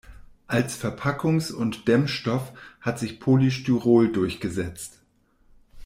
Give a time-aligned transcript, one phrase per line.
[0.47, 4.99] Als Verpackungs- und Dämmstoff hat sich Polystyrol durchgesetzt.